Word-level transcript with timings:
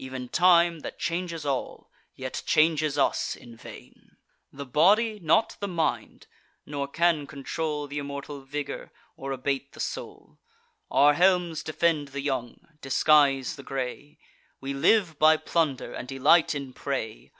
Ev'n 0.00 0.28
time, 0.28 0.80
that 0.80 0.98
changes 0.98 1.46
all, 1.46 1.92
yet 2.16 2.42
changes 2.44 2.98
us 2.98 3.36
in 3.36 3.54
vain: 3.56 4.16
The 4.52 4.66
body, 4.66 5.20
not 5.20 5.56
the 5.60 5.68
mind; 5.68 6.26
nor 6.66 6.88
can 6.88 7.24
control 7.28 7.86
Th' 7.88 7.92
immortal 7.92 8.40
vigour, 8.42 8.90
or 9.16 9.30
abate 9.30 9.74
the 9.74 9.78
soul. 9.78 10.40
Our 10.90 11.14
helms 11.14 11.62
defend 11.62 12.08
the 12.08 12.20
young, 12.20 12.56
disguise 12.80 13.54
the 13.54 13.62
gray: 13.62 14.18
We 14.60 14.74
live 14.74 15.20
by 15.20 15.36
plunder, 15.36 15.94
and 15.94 16.08
delight 16.08 16.52
in 16.52 16.72
prey. 16.72 17.30